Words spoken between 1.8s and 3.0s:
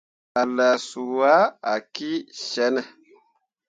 kii cenne.